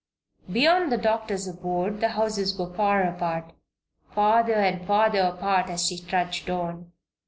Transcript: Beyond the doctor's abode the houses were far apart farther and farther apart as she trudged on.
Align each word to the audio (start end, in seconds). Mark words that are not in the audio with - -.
Beyond 0.51 0.91
the 0.91 0.97
doctor's 0.97 1.47
abode 1.47 1.99
the 2.01 2.07
houses 2.09 2.57
were 2.57 2.73
far 2.73 3.03
apart 3.03 3.53
farther 4.09 4.55
and 4.55 4.83
farther 4.87 5.19
apart 5.19 5.69
as 5.69 5.85
she 5.85 5.99
trudged 5.99 6.49
on. 6.49 6.91